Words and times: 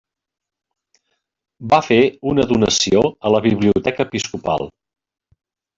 Va 1.75 1.81
fer 1.89 1.99
una 2.33 2.47
donació 2.55 3.07
a 3.31 3.35
la 3.37 3.45
biblioteca 3.49 4.11
episcopal. 4.11 4.71